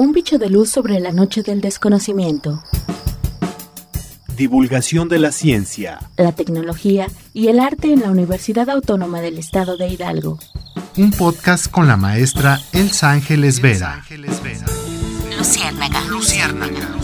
[0.00, 2.62] Un bicho de luz sobre la noche del desconocimiento.
[4.34, 9.76] Divulgación de la ciencia, la tecnología y el arte en la Universidad Autónoma del Estado
[9.76, 10.38] de Hidalgo.
[10.96, 14.02] Un podcast con la maestra Elsa Ángeles Vera.
[15.36, 16.00] Luciérnaga.
[16.08, 16.96] Luciérnaga.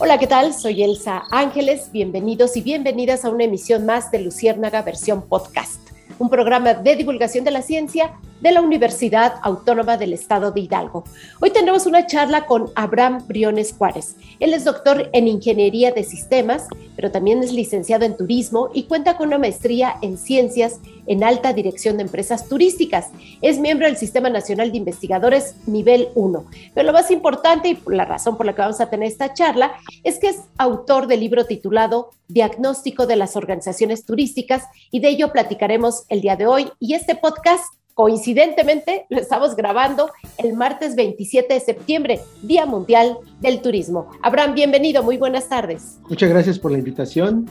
[0.00, 0.52] Hola, ¿qué tal?
[0.52, 1.90] Soy Elsa Ángeles.
[1.92, 5.80] Bienvenidos y bienvenidas a una emisión más de Luciérnaga versión podcast,
[6.18, 11.04] un programa de divulgación de la ciencia de la Universidad Autónoma del Estado de Hidalgo.
[11.40, 14.16] Hoy tendremos una charla con Abraham Briones Juárez.
[14.38, 16.66] Él es doctor en Ingeniería de Sistemas,
[16.96, 21.52] pero también es licenciado en Turismo y cuenta con una maestría en Ciencias en Alta
[21.52, 23.08] Dirección de Empresas Turísticas.
[23.42, 26.44] Es miembro del Sistema Nacional de Investigadores Nivel 1.
[26.74, 29.72] Pero lo más importante y la razón por la que vamos a tener esta charla
[30.04, 35.32] es que es autor del libro titulado Diagnóstico de las Organizaciones Turísticas y de ello
[35.32, 36.70] platicaremos el día de hoy.
[36.78, 37.64] Y este podcast
[38.00, 44.08] Coincidentemente, lo estamos grabando el martes 27 de septiembre, Día Mundial del Turismo.
[44.22, 45.98] Abraham, bienvenido, muy buenas tardes.
[46.08, 47.46] Muchas gracias por la invitación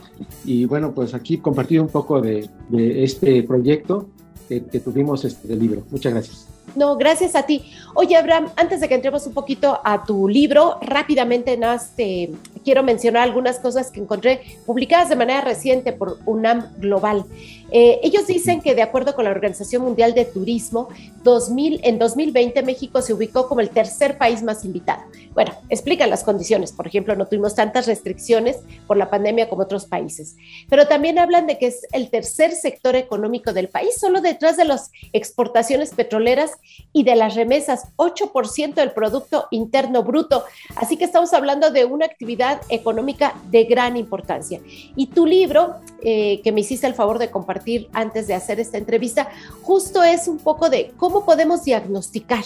[0.46, 4.10] y bueno, pues aquí compartir un poco de, este proyecto
[4.48, 5.84] que, tuvimos este libro.
[5.92, 6.48] Muchas gracias.
[6.76, 7.72] No, gracias a ti.
[7.96, 12.32] Oye, Abraham, antes de que entremos un poquito a tu libro, rápidamente más te
[12.64, 17.26] quiero mencionar algunas cosas que encontré publicadas de manera reciente por UNAM Global.
[17.72, 20.90] Eh, ellos dicen que de acuerdo con la Organización Mundial de Turismo,
[21.24, 25.04] 2000, en 2020 México se ubicó como el tercer país más invitado.
[25.34, 26.72] Bueno, explican las condiciones.
[26.72, 30.36] Por ejemplo, no tuvimos tantas restricciones por la pandemia como otros países.
[30.70, 34.66] Pero también hablan de que es el tercer sector económico del país, solo detrás de
[34.66, 36.52] las exportaciones petroleras
[36.92, 40.44] y de las remesas, 8% del Producto Interno Bruto.
[40.76, 44.60] Así que estamos hablando de una actividad económica de gran importancia.
[44.96, 48.78] Y tu libro, eh, que me hiciste el favor de compartir antes de hacer esta
[48.78, 49.30] entrevista,
[49.62, 52.44] justo es un poco de cómo podemos diagnosticar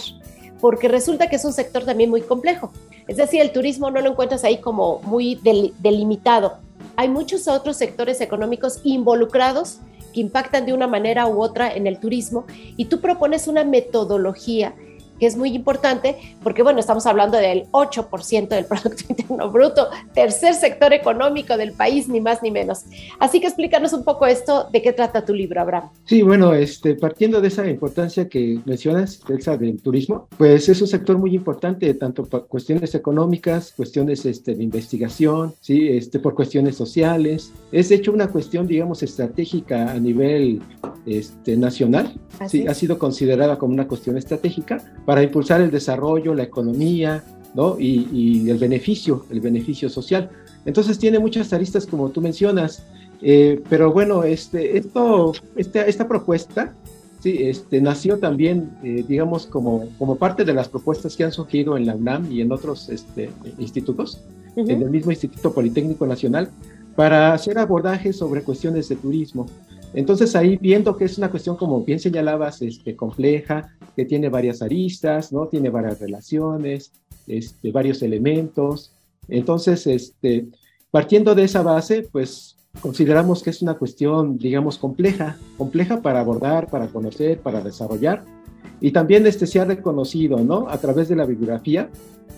[0.60, 2.72] porque resulta que es un sector también muy complejo.
[3.06, 5.38] Es decir, el turismo no lo encuentras ahí como muy
[5.80, 6.54] delimitado.
[6.96, 9.80] Hay muchos otros sectores económicos involucrados
[10.14, 14.74] que impactan de una manera u otra en el turismo y tú propones una metodología
[15.18, 20.54] que es muy importante porque, bueno, estamos hablando del 8% del Producto Interno Bruto, tercer
[20.54, 22.84] sector económico del país, ni más ni menos.
[23.18, 25.90] Así que explícanos un poco esto, de qué trata tu libro, Abraham.
[26.04, 30.88] Sí, bueno, este, partiendo de esa importancia que mencionas, Elsa, del turismo, pues es un
[30.88, 35.88] sector muy importante, tanto por cuestiones económicas, cuestiones este, de investigación, ¿sí?
[35.88, 37.52] este, por cuestiones sociales.
[37.72, 40.60] Es de hecho una cuestión, digamos, estratégica a nivel
[41.06, 42.14] este, nacional,
[42.48, 47.22] sí, ha sido considerada como una cuestión estratégica para impulsar el desarrollo, la economía,
[47.54, 47.76] ¿no?
[47.78, 50.30] Y, el beneficio, el beneficio social.
[50.64, 52.84] Entonces tiene muchas aristas como tú mencionas,
[53.22, 56.74] eh, pero bueno, este, esto, este, esta propuesta
[57.20, 61.76] sí, este, nació también, eh, digamos, como, como parte de las propuestas que han surgido
[61.76, 64.20] en la UNAM y en otros este, institutos,
[64.56, 66.50] en el mismo Instituto Politécnico Nacional,
[66.96, 69.46] para hacer abordajes sobre cuestiones de turismo.
[69.94, 74.60] Entonces ahí viendo que es una cuestión, como bien señalabas, este, compleja, que tiene varias
[74.60, 75.46] aristas, ¿no?
[75.46, 76.92] Tiene varias relaciones,
[77.26, 78.92] este, varios elementos.
[79.28, 80.46] Entonces, este,
[80.90, 86.68] partiendo de esa base, pues consideramos que es una cuestión, digamos, compleja, compleja para abordar,
[86.68, 88.24] para conocer, para desarrollar.
[88.80, 90.68] Y también este, se ha reconocido, ¿no?
[90.68, 91.88] A través de la bibliografía,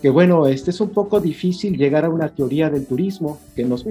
[0.03, 3.87] que bueno, este es un poco difícil llegar a una teoría del turismo que nos
[3.87, 3.91] mm.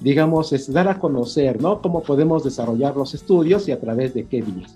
[0.00, 1.80] Digamos, es dar a conocer, ¿no?
[1.80, 4.74] Cómo podemos desarrollar los estudios y a través de qué vías.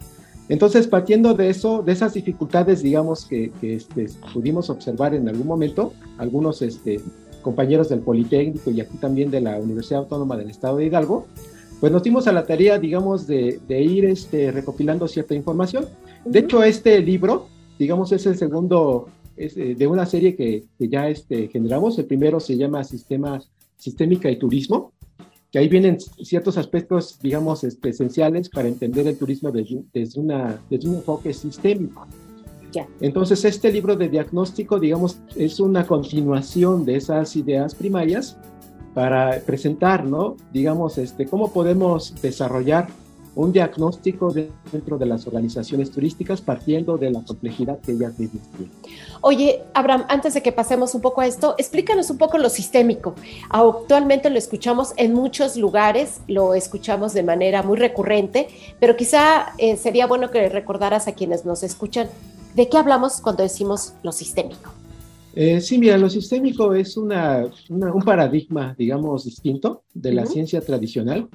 [0.48, 5.92] Entonces, partiendo de eso, de esas dificultades, digamos, que, este, pudimos observar en algún momento,
[6.18, 7.00] algunos este,
[7.42, 11.26] compañeros del Politécnico y aquí también de la Universidad Autónoma del Estado de Hidalgo,
[11.78, 15.86] pues nos dimos a la tarea, digamos, de, ir este, recopilando cierta información.
[16.24, 17.46] De hecho, este libro,
[17.78, 21.96] digamos, es el segundo es, eh, de una serie que, que ya este, generamos.
[21.98, 23.40] El primero se llama Sistema
[23.80, 24.92] Sistémica y Turismo,
[25.50, 30.60] que ahí vienen ciertos aspectos, digamos, este, esenciales para entender el turismo desde, desde, una,
[30.70, 32.06] desde un enfoque sistémico.
[32.72, 32.86] Ya.
[33.00, 38.36] Entonces, este libro de diagnóstico, digamos, es una continuación de esas ideas primarias
[38.94, 40.36] para presentar, ¿no?
[40.52, 42.86] Digamos, este, cómo podemos desarrollar
[43.34, 44.32] un diagnóstico
[44.72, 48.40] dentro de las organizaciones turísticas partiendo de la complejidad que ya tienen.
[49.20, 53.14] Oye, Abraham, antes de que pasemos un poco a esto, explícanos un poco lo sistémico.
[53.48, 58.48] Actualmente lo escuchamos en muchos lugares, lo escuchamos de manera muy recurrente,
[58.80, 62.08] pero quizá eh, sería bueno que recordaras a quienes nos escuchan
[62.54, 64.70] de qué hablamos cuando decimos lo sistémico.
[65.34, 71.28] Eh, sí, mira, lo sistémico es una, un paradigma, digamos, distinto de la ciencia tradicional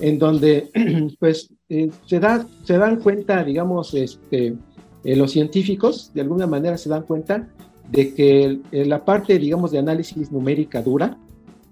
[0.00, 0.70] en donde
[1.18, 4.56] pues eh, se, da, se dan cuenta, digamos, este,
[5.04, 7.48] eh, los científicos de alguna manera se dan cuenta
[7.90, 11.18] de que la parte, digamos, de análisis numérica dura,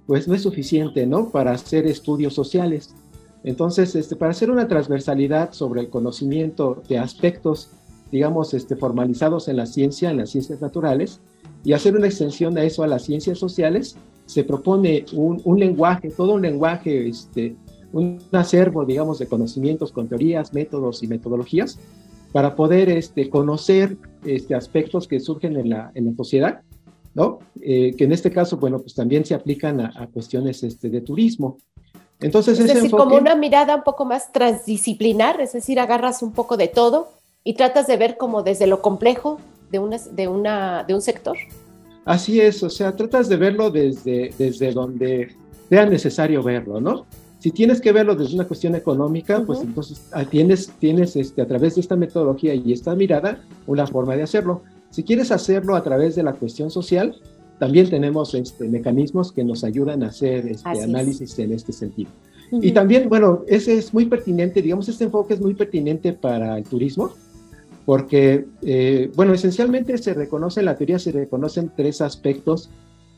[0.07, 1.31] pues no es suficiente, ¿no?
[1.31, 2.95] Para hacer estudios sociales.
[3.45, 7.71] Entonces, este, para hacer una transversalidad sobre el conocimiento de aspectos,
[8.13, 11.21] digamos, este, formalizados en la ciencia, en las ciencias naturales,
[11.65, 13.97] y hacer una extensión a eso a las ciencias sociales,
[14.27, 17.57] se propone un, un lenguaje, todo un lenguaje, este,
[17.93, 21.79] un acervo, digamos, de conocimientos con teorías, métodos y metodologías
[22.33, 26.61] para poder este, conocer este, aspectos que surgen en la, en la sociedad,
[27.15, 27.41] ¿no?
[27.61, 31.59] Eh, que en este caso, bueno, pues también se aplican a, cuestiones este, de turismo.
[32.21, 36.57] Entonces, es decir, como una mirada un poco más transdisciplinar, es decir, agarras un poco
[36.57, 37.09] de todo
[37.43, 39.41] y tratas de ver como desde lo complejo
[39.73, 41.37] de, una, de, una, de un sector.
[42.05, 45.35] Así es, o sea, tratas de verlo desde, desde donde
[45.69, 47.07] sea necesario verlo, ¿no?
[47.41, 51.47] Si tienes que verlo desde una cuestión económica, pues entonces ah, tienes, tienes este, a
[51.47, 54.63] través de esta metodología y esta mirada una forma de hacerlo.
[54.91, 57.17] Si quieres hacerlo a través de la cuestión social,
[57.59, 62.11] también tenemos este, mecanismos que nos ayudan a hacer este análisis en este sentido.
[62.53, 66.65] Y también, bueno, ese es muy pertinente, digamos, este enfoque es muy pertinente para el
[66.65, 67.13] turismo,
[67.87, 72.69] porque, eh, bueno, esencialmente se reconoce, en la teoría se reconocen tres aspectos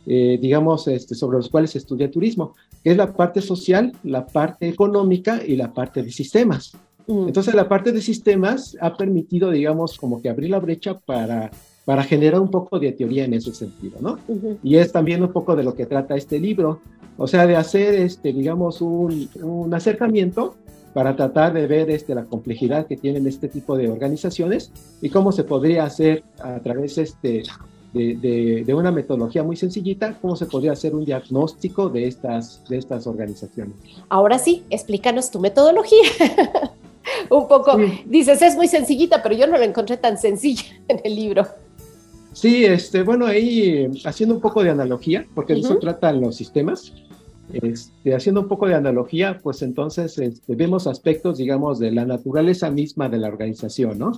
[0.07, 4.27] eh, digamos, este, sobre los cuales se estudia turismo, que es la parte social, la
[4.27, 6.73] parte económica y la parte de sistemas.
[7.07, 7.29] Mm.
[7.29, 11.51] Entonces, la parte de sistemas ha permitido, digamos, como que abrir la brecha para,
[11.85, 14.19] para generar un poco de teoría en ese sentido, ¿no?
[14.63, 16.81] Y es también un poco de lo que trata este libro,
[17.17, 20.57] o sea, de hacer, este, digamos, un, un acercamiento
[20.93, 25.33] para tratar de ver este, la complejidad que tienen este tipo de organizaciones y cómo
[25.33, 27.43] se podría hacer a través este,
[27.93, 33.07] de, una metodología muy sencillita, cómo se podría hacer un diagnóstico de estas, de estas
[33.07, 33.75] organizaciones.
[34.09, 36.03] Ahora sí, explícanos tu metodología.
[37.31, 41.15] un poco, dices, es muy sencillita, pero yo no la encontré tan sencilla en el
[41.15, 41.47] libro.
[42.33, 46.95] Sí, este, bueno, ahí haciendo un poco de analogía, porque eso tratan los sistemas,
[47.53, 52.71] este, haciendo un poco de analogía, pues entonces este, vemos aspectos, digamos, de la naturaleza
[52.71, 54.13] misma de la organización, ¿no?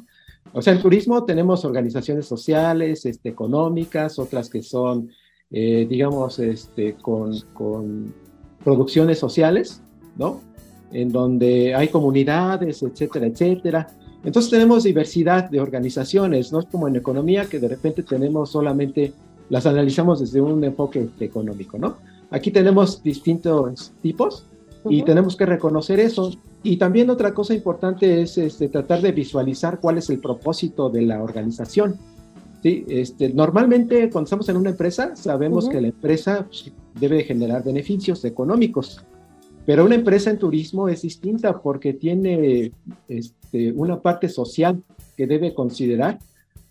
[0.52, 5.10] O sea, en turismo tenemos organizaciones sociales, este, económicas, otras que son,
[5.50, 8.14] eh, digamos, este, con, con,
[8.62, 9.82] producciones sociales,
[10.16, 10.40] ¿no?
[10.90, 13.88] En donde hay comunidades, etcétera, etcétera.
[14.24, 19.12] Entonces tenemos diversidad de organizaciones, no es como en economía que de repente tenemos solamente,
[19.50, 21.98] las analizamos desde un enfoque económico, ¿no?
[22.30, 24.46] Aquí tenemos distintos tipos
[24.88, 26.32] y tenemos que reconocer eso.
[26.64, 31.02] Y también otra cosa importante es este, tratar de visualizar cuál es el propósito de
[31.02, 31.96] la organización.
[32.62, 32.84] ¿sí?
[32.88, 38.24] Este, normalmente cuando estamos en una empresa sabemos que la empresa pues, debe generar beneficios
[38.24, 39.04] económicos,
[39.66, 42.72] pero una empresa en turismo es distinta porque tiene
[43.08, 44.82] este, una parte social
[45.16, 46.18] que debe considerar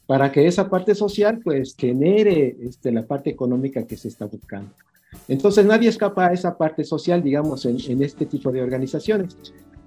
[0.07, 4.71] para que esa parte social pues genere este, la parte económica que se está buscando.
[5.27, 9.37] Entonces nadie escapa a esa parte social, digamos, en, este tipo de organizaciones.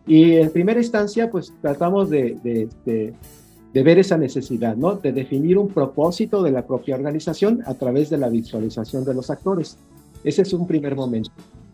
[0.07, 4.95] Y en primera instancia, pues tratamos de, de, ver esa necesidad, ¿no?
[4.95, 9.31] De definir un propósito de la propia organización a través de la visualización de los
[9.31, 9.77] actores.
[10.25, 11.31] Ese es un primer momento.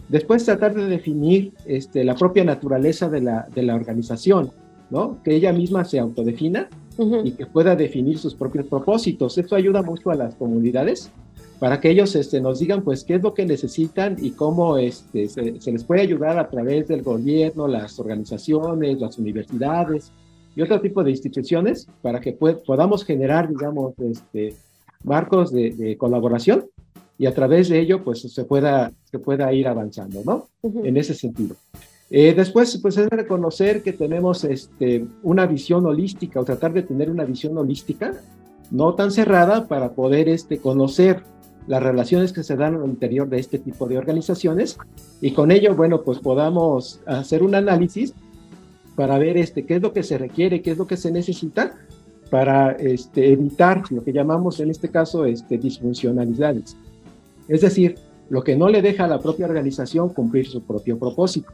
[0.08, 4.50] Después tratar de definir este, la propia naturaleza de la, de la organización,
[4.90, 5.22] ¿no?
[5.22, 6.68] Que ella misma se autodefina
[7.24, 9.38] y que pueda definir sus propios propósitos.
[9.38, 11.10] Esto ayuda mucho a las comunidades
[11.62, 15.28] para que ellos este, nos digan pues qué es lo que necesitan y cómo este,
[15.28, 20.10] se, les puede ayudar a través del gobierno, las organizaciones, las universidades
[20.56, 24.56] y otro tipo de instituciones para que podamos generar, digamos, este,
[25.04, 26.66] marcos de, colaboración
[27.16, 30.48] y a través de ello pues se pueda, se pueda ir avanzando, ¿no?
[30.82, 31.54] En ese sentido.
[32.10, 37.08] Eh, después, pues es reconocer que tenemos este, una visión holística o tratar de tener
[37.08, 38.14] una visión holística,
[38.72, 41.22] no tan cerrada para poder este, conocer
[41.66, 44.78] las relaciones que se dan al interior de este tipo de organizaciones
[45.20, 48.14] y con ello, bueno, pues podamos hacer un análisis
[48.96, 51.74] para ver este, qué es lo que se requiere, qué es lo que se necesita
[52.30, 56.76] para este, evitar lo que llamamos en este caso este, disfuncionalidades.
[57.48, 57.96] Es decir,
[58.30, 61.52] lo que no le deja a la propia organización cumplir su propio propósito.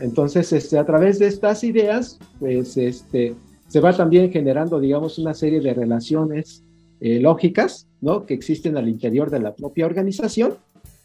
[0.00, 3.36] Entonces, este, a través de estas ideas, pues este,
[3.68, 6.64] se va también generando, digamos, una serie de relaciones
[7.00, 8.26] eh, lógicas, ¿no?
[8.26, 10.56] Que existen al interior de la propia organización.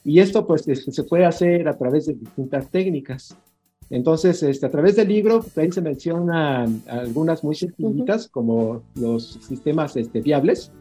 [0.04, 3.38] Y esto, pues, se puede hacer a través de distintas técnicas.
[3.89, 9.39] Entonces, este, a través del libro, pues, ahí se mencionan algunas muy sencillitas, como los
[9.48, 10.72] sistemas este, viables,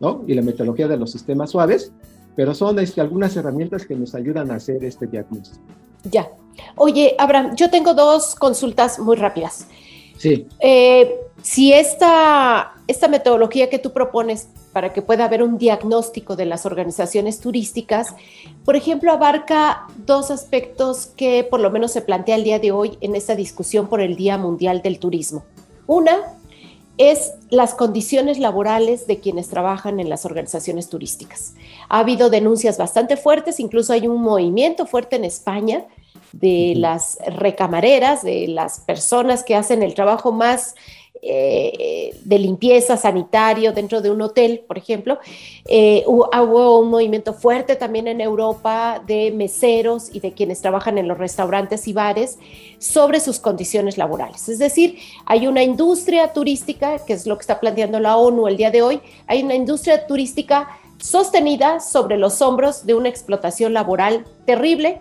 [0.00, 0.24] ¿no?
[0.26, 1.92] Y la metodología de los sistemas suaves,
[2.36, 5.64] pero son este, algunas herramientas que nos ayudan a hacer este diagnóstico.
[6.10, 6.28] Ya.
[6.76, 9.66] Oye, Abraham, yo tengo dos consultas muy rápidas.
[10.18, 10.46] Sí.
[10.60, 16.44] Eh, si esta, esta metodología que tú propones para que pueda haber un diagnóstico de
[16.44, 18.14] las organizaciones turísticas,
[18.64, 22.98] por ejemplo, abarca dos aspectos que por lo menos se plantea el día de hoy
[23.00, 25.44] en esta discusión por el Día Mundial del Turismo.
[25.86, 26.18] Una
[26.98, 31.54] es las condiciones laborales de quienes trabajan en las organizaciones turísticas.
[31.88, 35.86] Ha habido denuncias bastante fuertes, incluso hay un movimiento fuerte en España
[36.32, 40.74] de las recamareras, de las personas que hacen el trabajo más
[41.20, 45.18] eh, de limpieza sanitario dentro de un hotel, por ejemplo.
[45.66, 51.08] Eh, hubo, un movimiento fuerte también en Europa de meseros y de quienes trabajan en
[51.08, 52.38] los restaurantes y bares
[52.78, 54.48] sobre sus condiciones laborales.
[54.48, 58.56] Es decir, hay una industria turística, que es lo que está planteando la ONU el
[58.56, 60.68] día de hoy, hay una industria turística
[60.98, 65.00] sostenida sobre los hombros de una explotación laboral terrible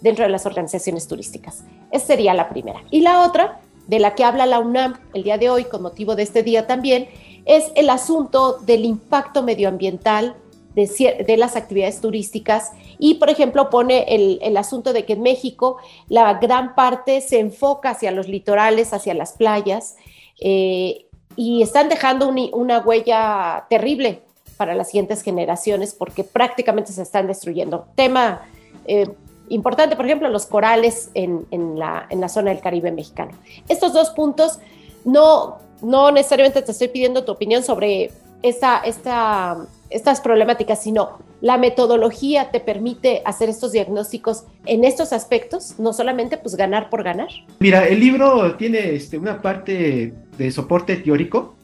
[0.00, 1.64] dentro de las organizaciones turísticas.
[1.90, 2.82] Esa sería la primera.
[2.90, 6.16] Y la otra de la que habla la UNAM el día de hoy con motivo
[6.16, 7.08] de este día también,
[7.44, 10.34] es el asunto del impacto medioambiental
[10.74, 16.34] de, las actividades turísticas y, por ejemplo, pone el, asunto de que en México la
[16.34, 19.96] gran parte se enfoca hacia los litorales, hacia las playas,
[20.38, 24.20] eh, y están dejando una huella terrible
[24.58, 27.86] para las siguientes generaciones porque prácticamente se están destruyendo.
[27.94, 28.42] Tema
[28.86, 29.08] eh,
[29.48, 31.46] importante, por ejemplo, los corales en,
[31.78, 33.32] la, zona del Caribe mexicano.
[33.68, 34.58] Estos dos puntos,
[35.04, 38.10] no, no necesariamente te estoy pidiendo tu opinión sobre
[38.42, 39.56] esta, esta,
[39.90, 46.36] estas problemáticas, sino la metodología te permite hacer estos diagnósticos en estos aspectos, no solamente
[46.36, 47.28] pues ganar por ganar.
[47.58, 51.54] Mira, el libro tiene este, una parte de soporte teórico,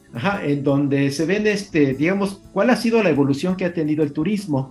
[0.43, 4.13] en donde se ven, este, digamos, cuál ha sido la evolución que ha tenido el
[4.13, 4.69] turismo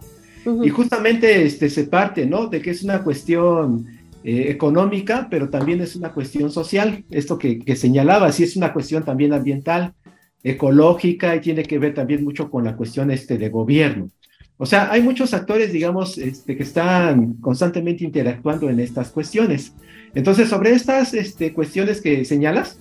[0.63, 2.47] y justamente este, se parte, ¿no?
[2.47, 3.87] De que es una cuestión
[4.25, 7.05] eh, económica, pero también es una cuestión social.
[7.11, 9.95] Esto que, que señalaba, sí es una cuestión también ambiental,
[10.43, 14.11] ecológica y tiene que ver también mucho con la cuestión este, de gobierno.
[14.59, 19.73] O sea, hay muchos actores, digamos, este, que están constantemente interactuando en estas cuestiones.
[20.15, 22.79] Entonces, sobre estas este, cuestiones que señalas,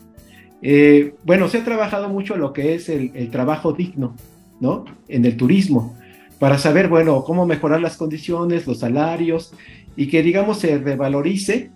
[0.61, 4.15] eh, bueno, se ha trabajado mucho lo que es el, el, trabajo digno,
[4.59, 4.85] ¿no?
[5.07, 5.97] En el turismo
[6.41, 9.53] para saber, bueno, cómo mejorar las condiciones, los salarios
[9.95, 11.69] y que, digamos, se revalorice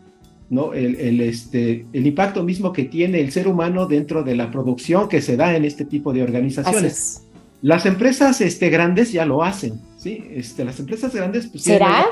[0.50, 0.74] ¿no?
[0.74, 5.22] El, este, el impacto mismo que tiene el ser humano dentro de la producción que
[5.22, 7.28] se da en este tipo de organizaciones.
[7.62, 10.24] Las empresas este, grandes ya lo hacen, ¿sí?
[10.32, 11.46] Este, las empresas grandes...
[11.46, 12.04] Pues, ¿Será?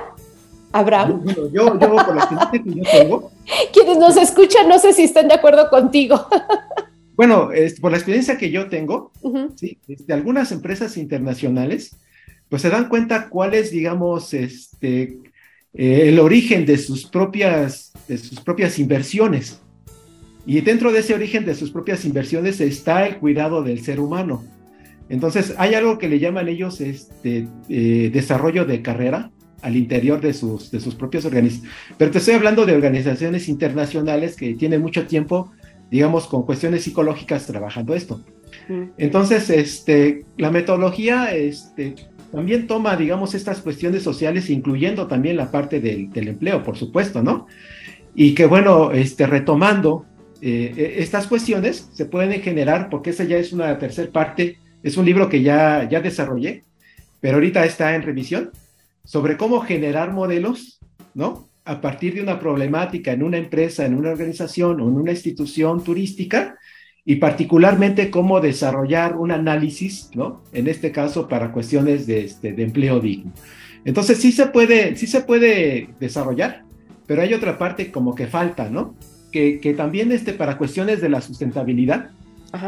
[0.74, 1.24] Abraham.
[1.25, 3.31] Yo, yo, yo, por la experiencia que yo tengo...
[3.74, 6.27] Quienes nos escuchan, no sé si están de acuerdo contigo.
[7.15, 9.12] Bueno, este, por la experiencia que yo tengo,
[9.55, 9.79] ¿sí?
[9.88, 11.98] Este, algunas empresas internacionales
[12.53, 15.17] pues se dan cuenta cuál es, digamos, este,
[15.74, 19.60] eh, el origen de sus, propias, de sus propias inversiones.
[20.45, 24.43] Y dentro de ese origen de sus propias inversiones está el cuidado del ser humano.
[25.10, 29.31] Entonces, hay algo que le llaman ellos este, eh, desarrollo de carrera
[29.63, 31.74] al interior de sus, de sus propios organizaciones.
[31.98, 35.51] Pero te estoy hablando de organizaciones internacionales que tienen mucho tiempo,
[35.89, 38.24] digamos, con cuestiones psicológicas trabajando esto.
[38.67, 38.83] Mm.
[39.00, 41.95] Entonces, este, la metodología este,
[42.33, 47.45] también toma, digamos, estas cuestiones sociales, incluyendo también la parte del, empleo, por supuesto, ¿no?
[48.15, 50.07] Y que, bueno, este, retomando
[50.41, 54.97] eh, e, estas cuestiones, se pueden generar, porque esa ya es una tercera parte, es
[54.97, 56.63] un libro que ya, ya desarrollé,
[57.21, 58.49] pero ahorita está en revisión,
[59.05, 60.79] sobre cómo generar modelos,
[61.13, 61.49] ¿no?
[61.65, 65.83] A partir de una problemática en una empresa, en una organización o en una institución
[65.83, 66.57] turística,
[67.05, 70.41] y particularmente cómo desarrollar un análisis, ¿no?
[70.53, 73.31] En este caso para cuestiones de, este, de empleo digno.
[73.83, 76.63] Entonces sí se puede, sí se puede desarrollar,
[77.05, 78.95] pero hay otra parte como que falta, ¿no?
[79.31, 82.12] Que, que también este, para cuestiones de la sustentabilidad,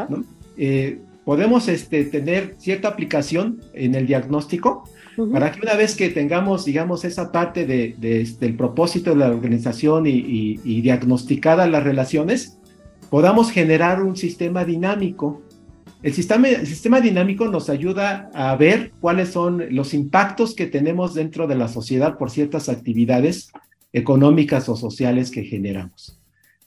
[0.09, 0.25] ¿no?
[0.57, 4.89] Eh, podemos este, tener cierta aplicación en el diagnóstico
[5.31, 9.15] para que una vez que tengamos, digamos, esa parte de, de este, el propósito de
[9.15, 12.59] la organización y, y, y diagnosticadas las relaciones,
[13.09, 15.41] podamos generar un sistema dinámico.
[16.03, 21.55] El sistema, dinámico nos ayuda a ver cuáles son los impactos que tenemos dentro de
[21.55, 23.51] la sociedad por ciertas actividades
[23.91, 26.19] económicas o sociales que generamos.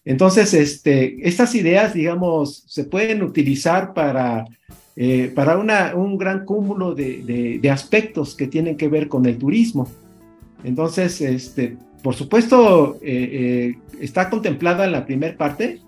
[0.05, 4.45] Entonces, este, estas ideas, digamos, se pueden utilizar para,
[4.97, 9.37] eh, para una, un gran cúmulo de, de, aspectos que tienen que ver con el
[9.37, 9.89] turismo.
[10.65, 15.81] Entonces, este, por supuesto, eh, eh, está contemplada en la primera parte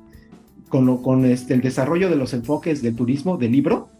[0.71, 3.91] con, con este, el desarrollo de los enfoques del turismo, del libro,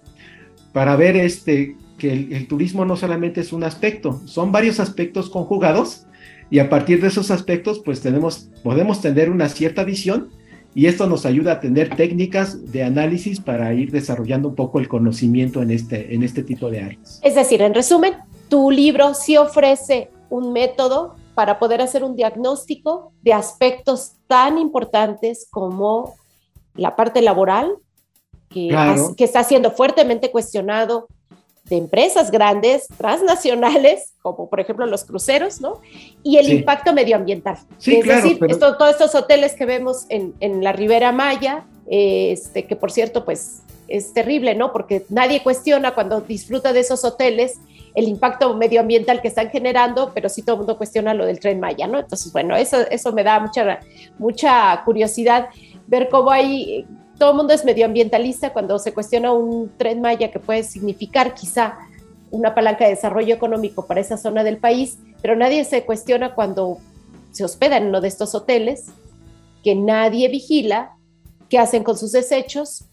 [0.73, 6.07] para ver este, que el, turismo no solamente es un aspecto, son varios aspectos conjugados
[6.49, 10.31] y a partir de esos aspectos pues tenemos, podemos tener una cierta visión
[10.75, 14.89] y esto nos ayuda a tener técnicas de análisis para ir desarrollando un poco el
[14.89, 17.21] conocimiento en este, en este tipo de áreas.
[17.23, 18.15] Es decir, en resumen,
[18.49, 25.49] tu libro sí ofrece un método para poder hacer un diagnóstico de aspectos tan importantes
[25.51, 26.15] como
[26.81, 27.77] la parte laboral,
[28.49, 28.75] que,
[29.17, 31.09] que está siendo fuertemente cuestionado
[31.65, 35.81] de empresas grandes, transnacionales, como por ejemplo los cruceros, ¿no?
[36.23, 37.59] Y el impacto medioambiental.
[37.77, 42.67] Sí, es claro, decir, todos estos hoteles que vemos en, en la Ribera Maya, este,
[42.67, 44.73] que por cierto, pues es terrible, ¿no?
[44.73, 47.59] Porque nadie cuestiona cuando disfruta de esos hoteles
[47.95, 51.61] el impacto medioambiental que están generando, pero sí todo el mundo cuestiona lo del tren
[51.61, 51.99] Maya, ¿no?
[51.99, 53.81] Entonces, bueno, eso, eso me da mucha,
[54.19, 55.49] mucha curiosidad
[55.91, 56.87] ver cómo hay
[57.19, 61.77] todo el mundo es medioambientalista cuando se cuestiona un tren Maya que puede significar quizá
[62.31, 66.79] una palanca de desarrollo económico para esa zona del país, pero nadie se cuestiona cuando
[67.31, 68.87] se hospeda en uno de estos hoteles,
[69.63, 70.97] que nadie vigila
[71.51, 72.87] qué hacen con sus desechos,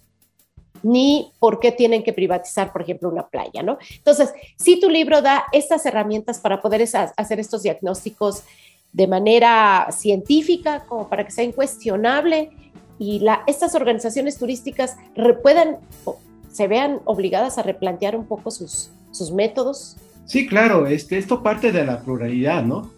[0.84, 3.77] ni por qué tienen que privatizar, por ejemplo, una playa, ¿no?
[3.96, 8.44] Entonces, si tu libro da estas herramientas para poder hacer estos diagnósticos
[8.92, 12.51] de manera científica, como para que sea incuestionable
[13.00, 14.98] y estas organizaciones turísticas
[15.42, 15.77] puedan,
[16.51, 19.98] se vean obligadas a replantear un poco sus, sus métodos?
[20.25, 22.92] Sí, claro, este, esto parte de la pluralidad, ¿no?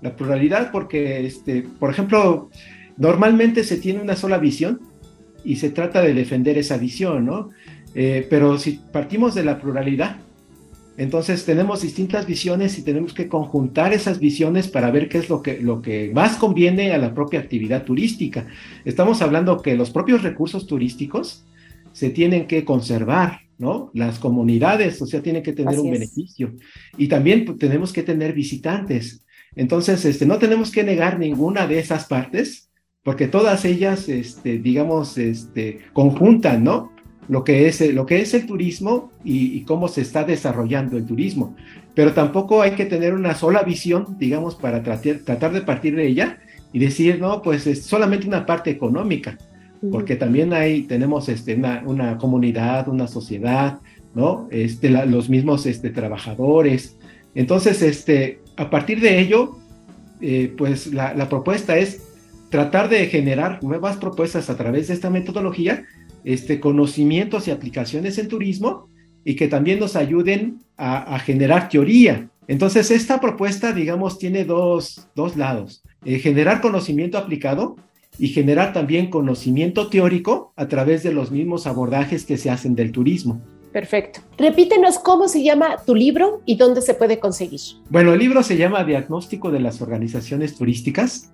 [0.00, 2.50] La pluralidad porque, este, por ejemplo,
[2.96, 4.80] normalmente se tiene una sola visión
[5.44, 7.50] y se trata de defender esa visión, ¿no?
[7.94, 10.16] Eh, pero si partimos de la pluralidad,
[11.00, 15.40] entonces tenemos distintas visiones y tenemos que conjuntar esas visiones para ver qué es lo
[15.40, 18.46] que, lo que más conviene a la propia actividad turística.
[18.84, 21.46] Estamos hablando que los propios recursos turísticos
[21.92, 23.90] se tienen que conservar, ¿no?
[23.94, 26.52] Las comunidades, o sea, tienen que tener un beneficio.
[26.98, 29.24] Y también pues, tenemos que tener visitantes.
[29.56, 32.68] Entonces, este, no tenemos que negar ninguna de esas partes,
[33.02, 36.92] porque todas ellas, este, digamos, este, conjuntan, ¿no?
[37.30, 41.54] Lo que es, lo que es el turismo y, cómo se está desarrollando el turismo.
[41.94, 46.08] Pero tampoco hay que tener una sola visión, digamos, para tratar, tratar de partir de
[46.08, 46.38] ella
[46.72, 49.38] y decir, no, pues es solamente una parte económica,
[49.92, 53.78] porque también hay, tenemos este, una, comunidad, una sociedad,
[54.12, 54.48] ¿no?
[54.50, 56.96] Este, los mismos este, trabajadores.
[57.36, 59.56] Entonces, este, a partir de ello,
[60.20, 62.02] eh, pues la, la propuesta es
[62.50, 65.84] tratar de generar nuevas propuestas a través de esta metodología
[66.24, 68.88] este, conocimientos y aplicaciones en turismo
[69.24, 72.30] y que también nos ayuden a, generar teoría.
[72.48, 75.06] Entonces, esta propuesta, digamos, tiene dos,
[75.36, 75.82] lados.
[76.04, 77.76] Eh, generar conocimiento aplicado
[78.18, 82.92] y generar también conocimiento teórico a través de los mismos abordajes que se hacen del
[82.92, 83.42] turismo.
[83.72, 84.20] Perfecto.
[84.36, 87.60] Repítenos cómo se llama tu libro y dónde se puede conseguir.
[87.88, 91.30] Bueno, el libro se llama Diagnóstico de las Organizaciones Turísticas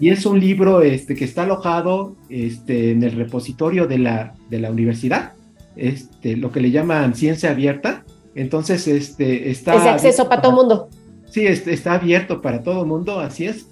[0.00, 4.58] y es un libro este, que está alojado este, en el repositorio de la, de
[4.58, 5.34] la universidad,
[5.76, 8.04] este, lo que le llaman ciencia abierta.
[8.34, 9.76] Entonces, este, está...
[9.76, 10.88] Es de acceso para todo el mundo.
[11.30, 13.66] Sí, este, está abierto para todo el mundo, así es.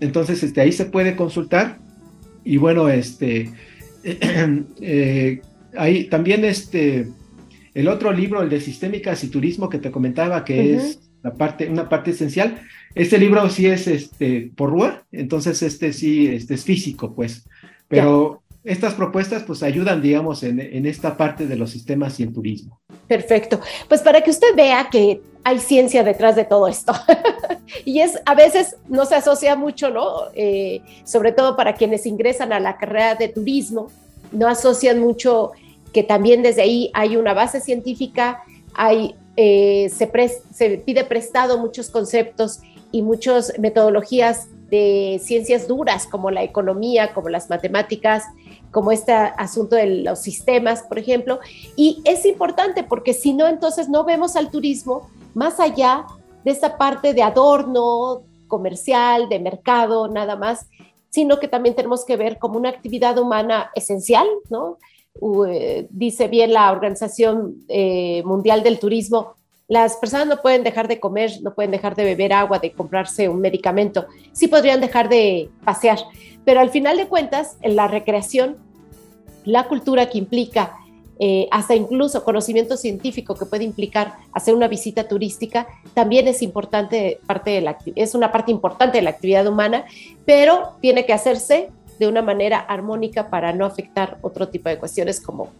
[0.00, 1.78] Entonces, este, ahí se puede consultar.
[2.44, 3.50] Y bueno, este,
[4.04, 5.40] eh,
[5.76, 7.08] ahí también este,
[7.74, 11.68] el otro libro, el de Sistémicas y Turismo que te comentaba, que es la parte,
[11.68, 12.60] una parte esencial,
[12.94, 17.48] este libro sí es este, por RUA, entonces este sí este es físico, pues.
[17.88, 22.32] Pero estas propuestas pues ayudan, digamos, en, en esta parte de los sistemas y el
[22.32, 22.80] turismo.
[23.06, 23.60] Perfecto.
[23.88, 26.92] Pues para que usted vea que hay ciencia detrás de todo esto.
[27.84, 30.24] y es, a veces no se asocia mucho, ¿no?
[30.34, 33.90] Eh, sobre todo para quienes ingresan a la carrera de turismo,
[34.30, 35.52] no asocian mucho
[35.92, 38.42] que también desde ahí hay una base científica,
[38.74, 40.10] hay, eh, se,
[40.52, 42.60] se pide prestado muchos conceptos
[42.92, 48.24] y muchas metodologías de ciencias duras como la economía, como las matemáticas,
[48.70, 51.40] como este asunto de los sistemas, por ejemplo.
[51.76, 56.04] Y es importante porque si no, entonces no vemos al turismo más allá
[56.44, 60.66] de esta parte de adorno comercial, de mercado, nada más,
[61.10, 64.78] sino que también tenemos que ver como una actividad humana esencial, ¿no?
[65.48, 69.34] Eh, dice bien la Organización eh, Mundial del Turismo,
[69.66, 73.28] las personas no pueden dejar de comer, no pueden dejar de beber agua, de comprarse
[73.28, 75.98] un medicamento, sí podrían dejar de pasear,
[76.44, 78.56] pero al final de cuentas, en la recreación,
[79.44, 80.78] la cultura que implica,
[81.20, 87.20] eh, hasta incluso conocimiento científico que puede implicar hacer una visita turística, también es importante,
[87.26, 89.84] parte de la, es una parte importante de la actividad humana,
[90.24, 95.20] pero tiene que hacerse de una manera armónica para no afectar otro tipo de cuestiones
[95.20, 95.50] como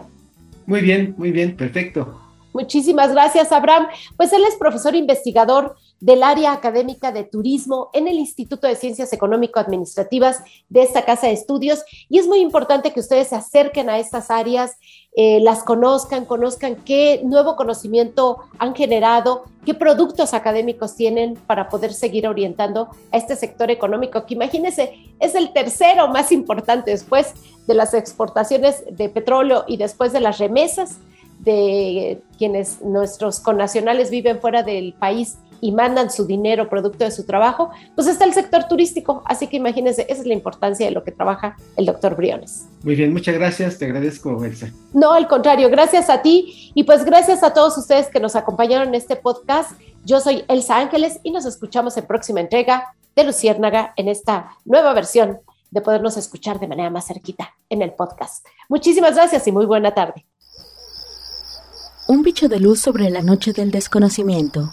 [0.67, 2.21] Muy bien, muy bien, perfecto.
[2.53, 3.87] Muchísimas gracias, Abraham.
[4.17, 9.13] Pues él es profesor investigador del área académica de turismo en el Instituto de Ciencias
[9.13, 11.85] Económico-Administrativas de esta casa de estudios.
[12.09, 14.77] Y es muy importante que ustedes se acerquen a estas áreas,
[15.15, 21.95] eh, las conozcan, conozcan qué nuevo conocimiento han generado, qué productos académicos tienen para poder
[21.95, 27.33] seguir orientando a este sector económico que imagínense es el tercero más importante después
[27.69, 30.99] de las exportaciones de petróleo y después de las remesas
[31.39, 37.25] de quienes nuestros connacionales viven fuera del país y mandan su dinero producto de su
[37.25, 39.23] trabajo, pues está el sector turístico.
[39.25, 42.67] Así que imagínense, esa es la importancia de lo que trabaja el doctor Briones.
[42.83, 44.73] Muy bien, muchas gracias, te agradezco, Elsa.
[44.93, 48.89] No, al contrario, gracias a ti y pues gracias a todos ustedes que nos acompañaron
[48.89, 49.81] en este podcast.
[50.05, 54.93] Yo soy Elsa Ángeles y nos escuchamos en próxima entrega de Luciérnaga en esta nueva
[54.95, 55.39] versión
[55.71, 58.45] de podernos escuchar de manera más cerquita en el podcast.
[58.69, 60.27] Muchísimas gracias y muy buena tarde.
[62.09, 64.73] Un bicho de luz sobre la noche del desconocimiento.